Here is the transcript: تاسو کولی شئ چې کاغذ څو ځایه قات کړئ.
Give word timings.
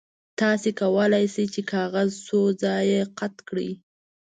تاسو 0.39 0.69
کولی 0.79 1.25
شئ 1.33 1.45
چې 1.53 1.61
کاغذ 1.71 2.09
څو 2.27 2.39
ځایه 2.63 3.01
قات 3.17 3.35
کړئ. 3.47 3.71